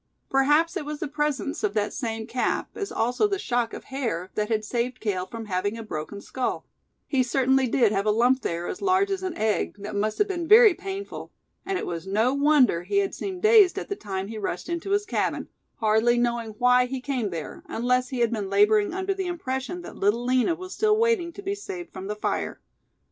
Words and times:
Perhaps 0.31 0.75
it 0.75 0.83
was 0.83 0.99
the 0.99 1.07
presence 1.07 1.63
of 1.63 1.75
that 1.75 1.93
same 1.93 2.25
cap, 2.25 2.69
as 2.73 2.91
also 2.91 3.27
the 3.27 3.37
shock 3.37 3.71
of 3.71 3.83
hair, 3.83 4.31
that 4.33 4.49
had 4.49 4.65
saved 4.65 4.99
Cale 4.99 5.27
from 5.27 5.45
having 5.45 5.77
a 5.77 5.83
broken 5.83 6.21
skull; 6.21 6.65
he 7.05 7.21
certainly 7.21 7.67
did 7.67 7.91
have 7.91 8.07
a 8.07 8.09
lump 8.09 8.41
there 8.41 8.65
as 8.67 8.81
large 8.81 9.11
as 9.11 9.21
an 9.21 9.37
egg, 9.37 9.75
that 9.77 9.95
must 9.95 10.17
have 10.17 10.27
been 10.27 10.47
very 10.47 10.73
painful; 10.73 11.31
and 11.67 11.77
it 11.77 11.85
was 11.85 12.07
no 12.07 12.33
wonder 12.33 12.81
he 12.81 12.97
had 12.97 13.13
seemed 13.13 13.43
dazed 13.43 13.77
at 13.77 13.89
the 13.89 13.95
time 13.95 14.27
he 14.27 14.39
rushed 14.39 14.69
into 14.69 14.89
his 14.89 15.05
cabin, 15.05 15.49
hardly 15.75 16.17
knowing 16.17 16.55
why 16.57 16.87
he 16.87 16.99
came 16.99 17.29
there, 17.29 17.61
unless 17.67 18.09
he 18.09 18.21
had 18.21 18.31
been 18.31 18.49
laboring 18.49 18.95
under 18.95 19.13
the 19.13 19.27
impression 19.27 19.83
that 19.83 19.95
Little 19.95 20.25
Lina 20.25 20.55
was 20.55 20.73
still 20.73 20.97
waiting 20.97 21.31
to 21.31 21.43
be 21.43 21.53
saved 21.53 21.93
from 21.93 22.07
the 22.07 22.15
fire. 22.15 22.59